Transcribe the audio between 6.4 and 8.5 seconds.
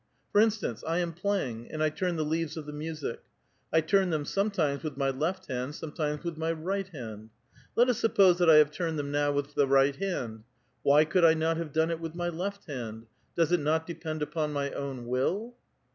right hand. Let us suppose that